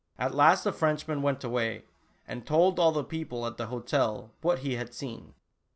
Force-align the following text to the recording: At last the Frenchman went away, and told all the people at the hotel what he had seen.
At 0.17 0.33
last 0.33 0.63
the 0.63 0.73
Frenchman 0.73 1.21
went 1.21 1.43
away, 1.43 1.83
and 2.27 2.43
told 2.43 2.79
all 2.79 2.91
the 2.91 3.03
people 3.03 3.45
at 3.45 3.57
the 3.57 3.67
hotel 3.67 4.31
what 4.41 4.57
he 4.65 4.73
had 4.73 4.95
seen. 4.95 5.35